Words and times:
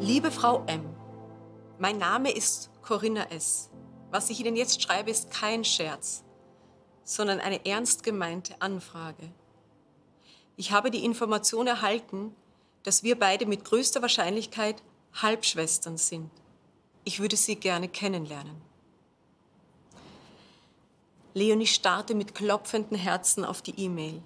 Liebe 0.00 0.30
Frau 0.30 0.64
M., 0.66 0.84
mein 1.78 1.98
Name 1.98 2.30
ist 2.30 2.70
Corinna 2.82 3.30
S. 3.30 3.70
Was 4.10 4.30
ich 4.30 4.40
Ihnen 4.40 4.56
jetzt 4.56 4.82
schreibe, 4.82 5.10
ist 5.10 5.30
kein 5.30 5.64
Scherz, 5.64 6.24
sondern 7.04 7.40
eine 7.40 7.64
ernst 7.64 8.02
gemeinte 8.02 8.54
Anfrage. 8.60 9.32
Ich 10.56 10.72
habe 10.72 10.90
die 10.90 11.04
Information 11.04 11.66
erhalten, 11.66 12.34
dass 12.82 13.02
wir 13.02 13.18
beide 13.18 13.46
mit 13.46 13.64
größter 13.64 14.02
Wahrscheinlichkeit 14.02 14.82
Halbschwestern 15.14 15.96
sind. 15.96 16.30
Ich 17.04 17.20
würde 17.20 17.36
Sie 17.36 17.56
gerne 17.56 17.88
kennenlernen. 17.88 18.60
Leonie 21.34 21.66
starrte 21.66 22.14
mit 22.14 22.34
klopfenden 22.34 22.96
Herzen 22.96 23.44
auf 23.44 23.62
die 23.62 23.78
E-Mail. 23.78 24.22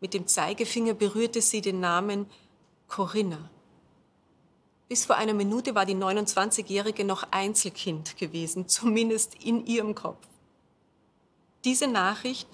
Mit 0.00 0.12
dem 0.12 0.26
Zeigefinger 0.26 0.92
berührte 0.92 1.40
sie 1.40 1.62
den 1.62 1.80
Namen 1.80 2.26
Corinna. 2.88 3.50
Bis 4.88 5.06
vor 5.06 5.16
einer 5.16 5.34
Minute 5.34 5.74
war 5.74 5.86
die 5.86 5.94
29-Jährige 5.94 7.04
noch 7.04 7.26
Einzelkind 7.30 8.16
gewesen, 8.16 8.68
zumindest 8.68 9.34
in 9.42 9.66
ihrem 9.66 9.94
Kopf. 9.94 10.26
Diese 11.64 11.86
Nachricht 11.86 12.46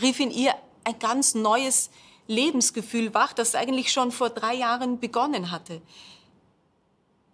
rief 0.00 0.18
in 0.18 0.30
ihr 0.30 0.54
ein 0.84 0.98
ganz 0.98 1.34
neues 1.34 1.90
Lebensgefühl 2.26 3.14
wach, 3.14 3.32
das 3.32 3.54
eigentlich 3.54 3.92
schon 3.92 4.10
vor 4.10 4.30
drei 4.30 4.54
Jahren 4.54 4.98
begonnen 4.98 5.50
hatte. 5.52 5.80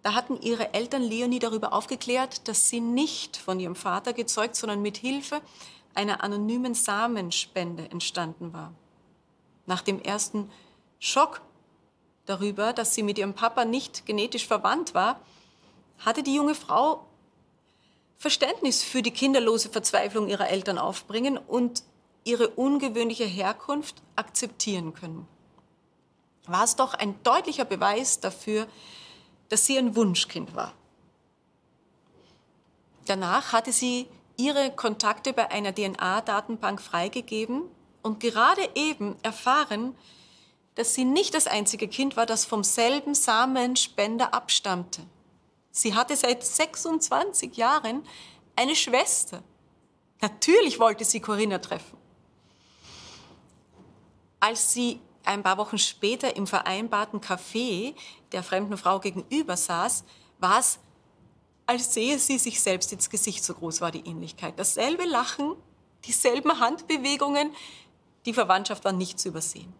Da 0.03 0.13
hatten 0.13 0.39
ihre 0.41 0.73
Eltern 0.73 1.01
Leonie 1.01 1.39
darüber 1.39 1.73
aufgeklärt, 1.73 2.47
dass 2.47 2.69
sie 2.69 2.81
nicht 2.81 3.37
von 3.37 3.59
ihrem 3.59 3.75
Vater 3.75 4.13
gezeugt, 4.13 4.55
sondern 4.55 4.81
mit 4.81 4.97
Hilfe 4.97 5.41
einer 5.95 6.23
anonymen 6.23 6.73
Samenspende 6.73 7.89
entstanden 7.89 8.53
war. 8.53 8.73
Nach 9.65 9.81
dem 9.81 10.01
ersten 10.01 10.51
Schock 10.99 11.41
darüber, 12.25 12.73
dass 12.73 12.93
sie 12.95 13.03
mit 13.03 13.17
ihrem 13.17 13.33
Papa 13.33 13.65
nicht 13.65 14.05
genetisch 14.05 14.47
verwandt 14.47 14.93
war, 14.93 15.19
hatte 15.99 16.23
die 16.23 16.35
junge 16.35 16.55
Frau 16.55 17.05
Verständnis 18.17 18.83
für 18.83 19.01
die 19.01 19.11
kinderlose 19.11 19.69
Verzweiflung 19.69 20.29
ihrer 20.29 20.49
Eltern 20.49 20.77
aufbringen 20.77 21.37
und 21.37 21.83
ihre 22.23 22.47
ungewöhnliche 22.47 23.25
Herkunft 23.25 24.01
akzeptieren 24.15 24.93
können. 24.93 25.27
War 26.45 26.63
es 26.63 26.75
doch 26.75 26.93
ein 26.93 27.21
deutlicher 27.23 27.65
Beweis 27.65 28.19
dafür, 28.19 28.67
dass 29.49 29.65
sie 29.65 29.77
ein 29.77 29.95
Wunschkind 29.95 30.55
war. 30.55 30.73
Danach 33.05 33.51
hatte 33.51 33.71
sie 33.71 34.07
ihre 34.37 34.71
Kontakte 34.71 35.33
bei 35.33 35.51
einer 35.51 35.75
DNA-Datenbank 35.75 36.81
freigegeben 36.81 37.63
und 38.01 38.19
gerade 38.19 38.67
eben 38.75 39.15
erfahren, 39.21 39.95
dass 40.75 40.93
sie 40.93 41.05
nicht 41.05 41.33
das 41.33 41.47
einzige 41.47 41.87
Kind 41.87 42.17
war, 42.17 42.25
das 42.25 42.45
vom 42.45 42.63
selben 42.63 43.13
Samenspender 43.13 44.33
abstammte. 44.33 45.01
Sie 45.71 45.95
hatte 45.95 46.15
seit 46.15 46.43
26 46.43 47.55
Jahren 47.57 48.05
eine 48.55 48.75
Schwester. 48.75 49.43
Natürlich 50.21 50.79
wollte 50.79 51.05
sie 51.05 51.19
Corinna 51.19 51.59
treffen. 51.59 51.97
Als 54.39 54.73
sie 54.73 54.99
ein 55.25 55.43
paar 55.43 55.57
Wochen 55.57 55.77
später 55.77 56.35
im 56.35 56.47
vereinbarten 56.47 57.21
Café 57.21 57.95
der 58.31 58.43
fremden 58.43 58.77
Frau 58.77 58.99
gegenüber 58.99 59.57
saß, 59.57 60.03
war 60.39 60.59
es, 60.59 60.79
als 61.65 61.93
sehe 61.93 62.19
sie 62.19 62.37
sich 62.37 62.61
selbst 62.61 62.91
ins 62.91 63.09
Gesicht, 63.09 63.43
so 63.43 63.53
groß 63.53 63.81
war 63.81 63.91
die 63.91 64.05
Ähnlichkeit. 64.05 64.59
Dasselbe 64.59 65.05
Lachen, 65.05 65.55
dieselben 66.05 66.59
Handbewegungen, 66.59 67.53
die 68.25 68.33
Verwandtschaft 68.33 68.83
war 68.83 68.91
nicht 68.91 69.19
zu 69.19 69.29
übersehen. 69.29 69.73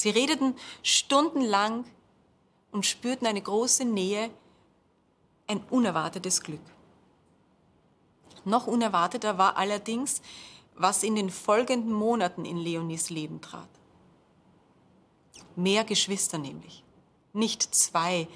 Sie 0.00 0.08
redeten 0.08 0.54
stundenlang 0.82 1.84
und 2.72 2.86
spürten 2.86 3.26
eine 3.26 3.42
große 3.42 3.84
Nähe, 3.84 4.30
ein 5.46 5.62
unerwartetes 5.64 6.40
Glück. 6.40 6.62
Noch 8.46 8.66
unerwarteter 8.66 9.36
war 9.36 9.58
allerdings, 9.58 10.22
was 10.74 11.02
in 11.02 11.16
den 11.16 11.28
folgenden 11.28 11.92
Monaten 11.92 12.46
in 12.46 12.56
Leonis 12.56 13.10
Leben 13.10 13.42
trat. 13.42 13.68
Mehr 15.54 15.84
Geschwister 15.84 16.38
nämlich. 16.38 16.82
Nicht 17.34 17.74
zwei 17.74 18.26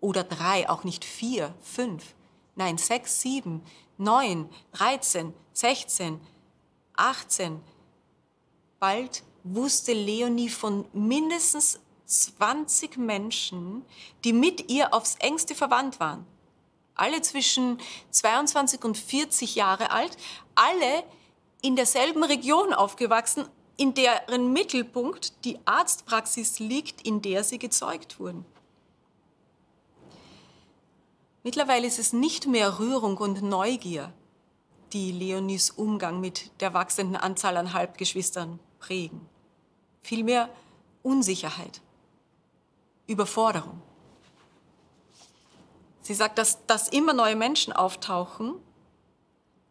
oder 0.00 0.24
drei, 0.24 0.70
auch 0.70 0.84
nicht 0.84 1.04
vier, 1.04 1.54
fünf, 1.60 2.14
nein, 2.56 2.78
sechs, 2.78 3.20
sieben, 3.20 3.62
neun, 3.98 4.48
dreizehn, 4.72 5.34
sechzehn, 5.52 6.18
achtzehn. 6.96 7.60
Bald 8.80 9.22
wusste 9.44 9.92
Leonie 9.92 10.48
von 10.48 10.84
mindestens 10.92 11.80
20 12.06 12.96
Menschen, 12.96 13.84
die 14.24 14.32
mit 14.32 14.70
ihr 14.70 14.94
aufs 14.94 15.16
engste 15.16 15.54
verwandt 15.54 16.00
waren. 16.00 16.26
Alle 16.94 17.20
zwischen 17.22 17.78
22 18.10 18.84
und 18.84 18.96
40 18.96 19.54
Jahre 19.54 19.90
alt, 19.90 20.16
alle 20.54 21.04
in 21.62 21.76
derselben 21.76 22.24
Region 22.24 22.72
aufgewachsen, 22.72 23.46
in 23.76 23.94
deren 23.94 24.52
Mittelpunkt 24.52 25.44
die 25.44 25.58
Arztpraxis 25.64 26.58
liegt, 26.58 27.06
in 27.06 27.22
der 27.22 27.44
sie 27.44 27.58
gezeugt 27.58 28.18
wurden. 28.18 28.44
Mittlerweile 31.44 31.86
ist 31.86 32.00
es 32.00 32.12
nicht 32.12 32.46
mehr 32.46 32.80
Rührung 32.80 33.16
und 33.18 33.42
Neugier, 33.42 34.12
die 34.92 35.12
Leonies 35.12 35.70
Umgang 35.70 36.20
mit 36.20 36.50
der 36.60 36.74
wachsenden 36.74 37.16
Anzahl 37.16 37.56
an 37.56 37.74
Halbgeschwistern 37.74 38.58
prägen 38.78 39.28
vielmehr 40.08 40.48
Unsicherheit, 41.02 41.82
Überforderung. 43.06 43.82
Sie 46.00 46.14
sagt, 46.14 46.38
dass, 46.38 46.64
dass 46.66 46.88
immer 46.88 47.12
neue 47.12 47.36
Menschen 47.36 47.74
auftauchen, 47.74 48.54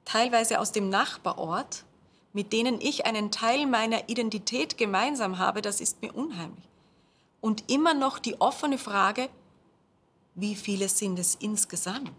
teilweise 0.05 0.59
aus 0.59 0.71
dem 0.71 0.89
Nachbarort, 0.89 1.85
mit 2.33 2.53
denen 2.53 2.79
ich 2.79 3.07
einen 3.07 3.31
Teil 3.31 3.65
meiner 3.65 4.07
Identität 4.09 4.77
gemeinsam 4.77 5.39
habe, 5.39 5.63
das 5.63 5.81
ist 5.81 6.03
mir 6.03 6.13
unheimlich. 6.15 6.63
Und 7.41 7.71
immer 7.71 7.95
noch 7.95 8.19
die 8.19 8.39
offene 8.39 8.77
Frage, 8.77 9.29
wie 10.35 10.55
viele 10.55 10.87
sind 10.87 11.17
es 11.17 11.33
insgesamt? 11.33 12.11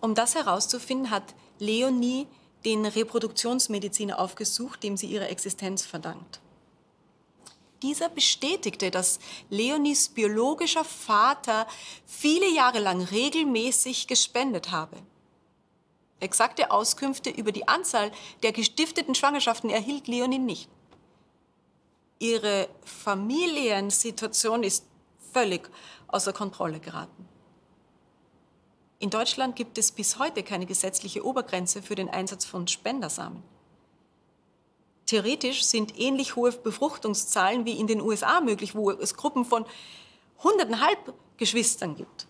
Um 0.00 0.14
das 0.14 0.36
herauszufinden, 0.36 1.10
hat 1.10 1.34
Leonie 1.58 2.28
den 2.64 2.84
Reproduktionsmediziner 2.86 4.18
aufgesucht, 4.18 4.82
dem 4.82 4.96
sie 4.96 5.06
ihre 5.06 5.28
Existenz 5.28 5.84
verdankt. 5.84 6.40
Dieser 7.82 8.08
bestätigte, 8.08 8.90
dass 8.90 9.20
Leonis 9.50 10.08
biologischer 10.08 10.84
Vater 10.84 11.68
viele 12.06 12.52
Jahre 12.52 12.80
lang 12.80 13.02
regelmäßig 13.02 14.08
gespendet 14.08 14.72
habe. 14.72 14.96
Exakte 16.18 16.72
Auskünfte 16.72 17.30
über 17.30 17.52
die 17.52 17.68
Anzahl 17.68 18.10
der 18.42 18.50
gestifteten 18.50 19.14
Schwangerschaften 19.14 19.70
erhielt 19.70 20.08
Leonie 20.08 20.40
nicht. 20.40 20.68
Ihre 22.18 22.68
Familiensituation 22.84 24.64
ist 24.64 24.84
völlig 25.32 25.70
außer 26.08 26.32
Kontrolle 26.32 26.80
geraten. 26.80 27.27
In 29.00 29.10
Deutschland 29.10 29.54
gibt 29.54 29.78
es 29.78 29.92
bis 29.92 30.18
heute 30.18 30.42
keine 30.42 30.66
gesetzliche 30.66 31.24
Obergrenze 31.24 31.82
für 31.82 31.94
den 31.94 32.08
Einsatz 32.08 32.44
von 32.44 32.66
Spendersamen. 32.66 33.42
Theoretisch 35.06 35.62
sind 35.64 35.98
ähnlich 35.98 36.36
hohe 36.36 36.52
Befruchtungszahlen 36.52 37.64
wie 37.64 37.78
in 37.78 37.86
den 37.86 38.00
USA 38.00 38.40
möglich, 38.40 38.74
wo 38.74 38.90
es 38.90 39.14
Gruppen 39.14 39.44
von 39.44 39.64
hunderten 40.42 40.80
Halbgeschwistern 40.80 41.94
gibt. 41.94 42.26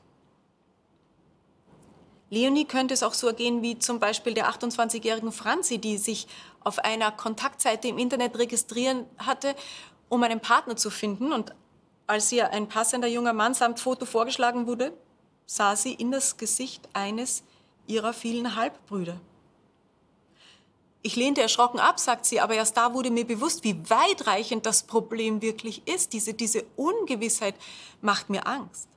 Leonie 2.30 2.66
könnte 2.66 2.92
es 2.92 3.02
auch 3.02 3.14
so 3.14 3.28
ergehen 3.28 3.62
wie 3.62 3.78
zum 3.78 3.98
Beispiel 3.98 4.34
der 4.34 4.50
28-jährigen 4.50 5.32
Franzi, 5.32 5.78
die 5.78 5.96
sich 5.96 6.28
auf 6.60 6.78
einer 6.78 7.10
Kontaktseite 7.10 7.88
im 7.88 7.96
Internet 7.96 8.38
registrieren 8.38 9.06
hatte, 9.16 9.56
um 10.10 10.22
einen 10.22 10.40
Partner 10.40 10.76
zu 10.76 10.90
finden. 10.90 11.32
Und 11.32 11.54
als 12.06 12.30
ihr 12.30 12.50
ein 12.50 12.68
passender 12.68 13.08
junger 13.08 13.32
Mann 13.32 13.54
samt 13.54 13.80
Foto 13.80 14.04
vorgeschlagen 14.04 14.66
wurde, 14.66 14.92
sah 15.48 15.74
sie 15.74 15.94
in 15.94 16.12
das 16.12 16.36
Gesicht 16.36 16.88
eines 16.92 17.42
ihrer 17.86 18.12
vielen 18.12 18.54
Halbbrüder. 18.54 19.18
Ich 21.00 21.16
lehnte 21.16 21.40
erschrocken 21.40 21.80
ab, 21.80 21.98
sagt 21.98 22.26
sie, 22.26 22.38
aber 22.38 22.54
erst 22.54 22.76
da 22.76 22.92
wurde 22.92 23.10
mir 23.10 23.26
bewusst, 23.26 23.64
wie 23.64 23.88
weitreichend 23.88 24.66
das 24.66 24.82
Problem 24.82 25.40
wirklich 25.40 25.82
ist. 25.86 26.12
Diese, 26.12 26.34
diese 26.34 26.64
Ungewissheit 26.76 27.54
macht 28.02 28.28
mir 28.28 28.46
Angst. 28.46 28.88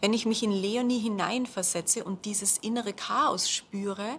Wenn 0.00 0.14
ich 0.14 0.24
mich 0.24 0.42
in 0.42 0.52
Leonie 0.52 1.00
hineinversetze 1.00 2.02
und 2.02 2.24
dieses 2.24 2.56
innere 2.58 2.94
Chaos 2.94 3.50
spüre, 3.50 4.18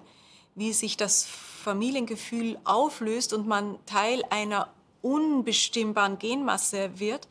wie 0.53 0.73
sich 0.73 0.97
das 0.97 1.23
Familiengefühl 1.23 2.59
auflöst 2.63 3.33
und 3.33 3.47
man 3.47 3.79
Teil 3.87 4.23
einer 4.29 4.71
unbestimmbaren 5.01 6.19
Genmasse 6.19 6.91
wird, 6.99 7.27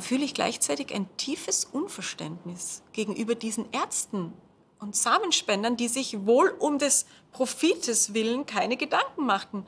fühle 0.00 0.24
ich 0.24 0.34
gleichzeitig 0.34 0.94
ein 0.94 1.08
tiefes 1.16 1.64
Unverständnis 1.64 2.82
gegenüber 2.92 3.34
diesen 3.34 3.70
Ärzten 3.72 4.32
und 4.78 4.96
Samenspendern, 4.96 5.76
die 5.76 5.88
sich 5.88 6.26
wohl 6.26 6.48
um 6.58 6.78
des 6.78 7.06
Profites 7.32 8.14
willen 8.14 8.46
keine 8.46 8.76
Gedanken 8.76 9.24
machten, 9.24 9.66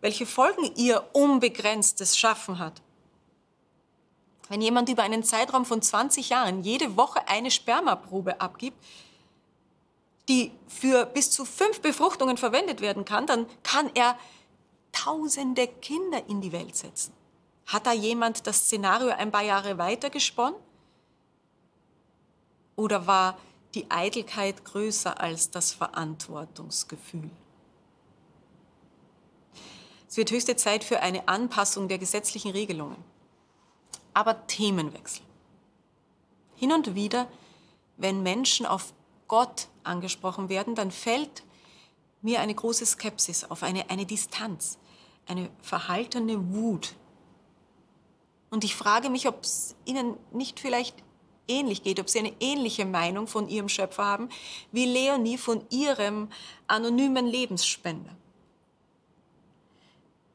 welche 0.00 0.26
Folgen 0.26 0.70
ihr 0.76 1.08
unbegrenztes 1.12 2.16
Schaffen 2.16 2.58
hat. 2.58 2.82
Wenn 4.48 4.60
jemand 4.60 4.88
über 4.88 5.02
einen 5.02 5.24
Zeitraum 5.24 5.64
von 5.64 5.82
20 5.82 6.28
Jahren 6.28 6.62
jede 6.62 6.96
Woche 6.96 7.26
eine 7.28 7.50
Spermaprobe 7.50 8.40
abgibt, 8.40 8.78
die 10.28 10.52
für 10.68 11.06
bis 11.06 11.30
zu 11.30 11.44
fünf 11.44 11.80
Befruchtungen 11.80 12.36
verwendet 12.36 12.80
werden 12.80 13.04
kann, 13.04 13.26
dann 13.26 13.46
kann 13.62 13.90
er 13.94 14.16
tausende 14.92 15.66
Kinder 15.66 16.22
in 16.28 16.40
die 16.40 16.52
Welt 16.52 16.76
setzen. 16.76 17.12
Hat 17.66 17.86
da 17.86 17.92
jemand 17.92 18.46
das 18.46 18.58
Szenario 18.58 19.10
ein 19.10 19.32
paar 19.32 19.42
Jahre 19.42 19.76
weiter 19.78 20.08
gesponnen? 20.10 20.58
Oder 22.76 23.06
war 23.06 23.38
die 23.74 23.90
Eitelkeit 23.90 24.64
größer 24.64 25.20
als 25.20 25.50
das 25.50 25.72
Verantwortungsgefühl? 25.72 27.30
Es 30.08 30.16
wird 30.16 30.30
höchste 30.30 30.56
Zeit 30.56 30.84
für 30.84 31.00
eine 31.00 31.26
Anpassung 31.26 31.88
der 31.88 31.98
gesetzlichen 31.98 32.52
Regelungen. 32.52 32.96
Aber 34.14 34.46
Themenwechsel. 34.46 35.22
Hin 36.54 36.72
und 36.72 36.94
wieder, 36.94 37.28
wenn 37.96 38.22
Menschen 38.22 38.64
auf 38.64 38.94
Gott 39.28 39.68
angesprochen 39.82 40.48
werden, 40.48 40.74
dann 40.74 40.90
fällt 40.90 41.42
mir 42.22 42.40
eine 42.40 42.54
große 42.54 42.86
Skepsis 42.86 43.44
auf, 43.44 43.62
eine, 43.62 43.90
eine 43.90 44.06
Distanz, 44.06 44.78
eine 45.26 45.50
verhaltene 45.60 46.54
Wut. 46.54 46.94
Und 48.50 48.64
ich 48.64 48.76
frage 48.76 49.10
mich, 49.10 49.26
ob 49.28 49.42
es 49.42 49.74
Ihnen 49.84 50.16
nicht 50.32 50.60
vielleicht 50.60 50.96
ähnlich 51.48 51.82
geht, 51.82 52.00
ob 52.00 52.08
Sie 52.08 52.18
eine 52.18 52.32
ähnliche 52.40 52.84
Meinung 52.84 53.26
von 53.26 53.48
Ihrem 53.48 53.68
Schöpfer 53.68 54.04
haben, 54.04 54.28
wie 54.72 54.86
Leonie 54.86 55.38
von 55.38 55.64
ihrem 55.70 56.28
anonymen 56.66 57.26
Lebensspender. 57.26 58.14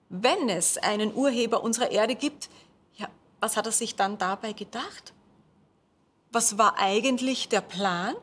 Wenn 0.10 0.50
es 0.50 0.78
einen 0.78 1.14
Urheber 1.16 1.64
unserer 1.64 1.92
Erde 1.92 2.16
gibt, 2.16 2.50
ja, 2.98 3.08
was 3.40 3.56
hat 3.56 3.66
er 3.66 3.72
sich 3.72 3.96
dann 3.96 4.18
dabei 4.18 4.54
gedacht? 4.54 5.14
Was 6.32 6.58
war 6.58 6.78
eigentlich 6.78 7.50
der 7.50 7.62
Plan? 7.62 8.16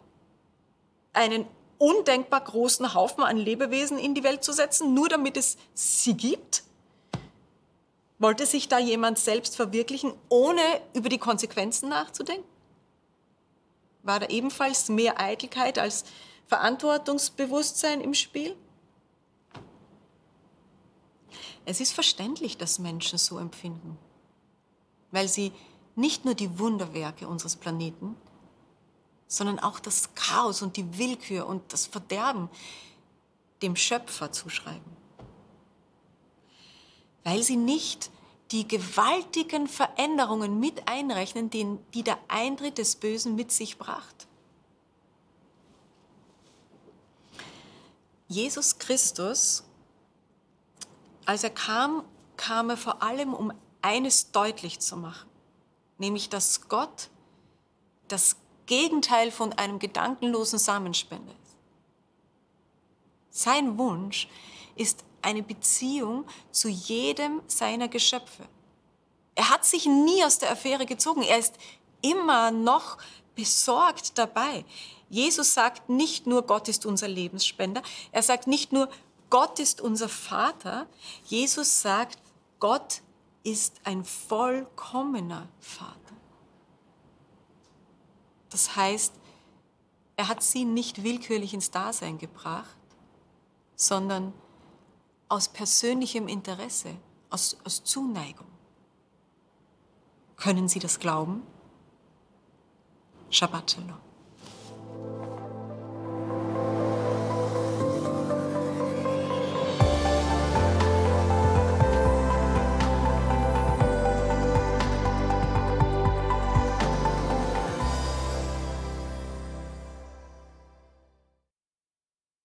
einen 1.19 1.46
undenkbar 1.79 2.41
großen 2.41 2.94
Haufen 2.94 3.25
an 3.25 3.37
Lebewesen 3.37 3.99
in 3.99 4.14
die 4.14 4.25
Welt 4.25 4.44
zu 4.44 4.52
setzen, 4.52 4.94
nur 4.94 5.08
damit 5.08 5.37
es 5.37 5.56
sie 5.75 6.14
gibt? 6.14 6.62
Wollte 8.19 8.47
sich 8.47 8.69
da 8.69 8.79
jemand 8.79 9.19
selbst 9.19 9.55
verwirklichen, 9.55 10.12
ohne 10.29 10.62
über 10.93 11.09
die 11.09 11.19
Konsequenzen 11.19 11.88
nachzudenken? 11.88 12.49
War 14.03 14.20
da 14.20 14.26
ebenfalls 14.26 14.88
mehr 14.88 15.20
Eitelkeit 15.20 15.79
als 15.79 16.05
Verantwortungsbewusstsein 16.47 18.00
im 18.00 18.15
Spiel? 18.15 18.56
Es 21.65 21.81
ist 21.81 21.93
verständlich, 21.93 22.56
dass 22.56 22.79
Menschen 22.79 23.19
so 23.19 23.38
empfinden, 23.38 23.99
weil 25.11 25.29
sie 25.29 25.53
nicht 25.94 26.25
nur 26.25 26.35
die 26.35 26.59
Wunderwerke 26.59 27.29
unseres 27.29 27.56
Planeten, 27.56 28.17
sondern 29.26 29.59
auch 29.59 29.79
das 29.79 30.15
Chaos 30.15 30.62
und 30.62 30.76
die 30.76 30.99
Willkür 30.99 31.47
und 31.47 31.73
das 31.73 31.87
Verderben 31.87 32.49
dem 33.61 33.76
Schöpfer 33.76 34.32
zuschreiben. 34.32 34.97
Weil 37.25 37.43
sie 37.43 37.56
nicht 37.56 38.11
die 38.50 38.67
gewaltigen 38.67 39.67
Veränderungen 39.69 40.59
mit 40.59 40.88
einrechnen, 40.88 41.50
die 41.50 42.03
der 42.03 42.19
Eintritt 42.29 42.79
des 42.79 42.97
Bösen 42.97 43.35
mit 43.35 43.53
sich 43.53 43.76
brachte. 43.76 44.26
Jesus 48.29 48.79
Christus, 48.79 49.65
als 51.25 51.44
er 51.44 51.50
kam, 51.50 52.05
kam 52.37 52.70
er 52.70 52.76
vor 52.76 53.03
allem, 53.03 53.35
um 53.35 53.53
eines 53.82 54.32
deutlich 54.32 54.81
zu 54.81 54.97
machen, 54.97 55.29
nämlich 55.99 56.29
dass 56.29 56.69
Gott 56.69 57.11
das 58.09 58.37
Gegenteil 58.67 59.31
von 59.31 59.53
einem 59.55 59.79
gedankenlosen 59.79 60.59
Samenspender 60.59 61.32
ist. 61.32 61.56
Sein 63.31 63.79
Wunsch 63.79 64.29
ist 64.76 65.05
eine 65.23 65.43
Beziehung 65.43 66.25
zu 66.50 66.69
jedem 66.69 67.43
seiner 67.47 67.88
Geschöpfe. 67.88 68.44
Er 69.35 69.50
hat 69.50 69.65
sich 69.65 69.87
nie 69.87 70.25
aus 70.25 70.38
der 70.38 70.50
Affäre 70.50 70.87
gezogen. 70.87 71.23
Er 71.23 71.38
ist 71.38 71.55
immer 72.03 72.50
noch 72.50 72.99
besorgt 73.35 74.19
dabei. 74.19 74.65
Jesus 75.09 75.55
sagt 75.55 75.88
nicht 75.88 76.26
nur, 76.26 76.43
Gott 76.43 76.69
ist 76.69 76.85
unser 76.87 77.09
Lebensspender. 77.09 77.82
Er 78.12 78.23
sagt 78.23 78.47
nicht 78.47 78.73
nur, 78.73 78.88
Gott 79.31 79.59
ist 79.59 79.81
unser 79.81 80.09
Vater. 80.09 80.87
Jesus 81.25 81.82
sagt, 81.82 82.19
Gott 82.59 83.03
ist 83.44 83.81
ein 83.85 84.05
vollkommener 84.05 85.49
Vater. 85.61 85.94
Das 88.50 88.76
heißt, 88.76 89.12
er 90.17 90.29
hat 90.29 90.43
sie 90.43 90.65
nicht 90.65 91.05
willkürlich 91.05 91.55
ins 91.55 91.70
Dasein 91.70 92.19
gebracht, 92.19 92.76
sondern 93.76 94.32
aus 95.28 95.48
persönlichem 95.48 96.28
Interesse, 96.28 96.90
aus, 97.30 97.56
aus 97.64 97.84
Zuneigung. 97.84 98.46
Können 100.36 100.69
Sie 100.69 100.78
das 100.78 100.98
glauben? 100.98 101.42
Shabbat 103.30 103.72
Shalom. 103.72 104.07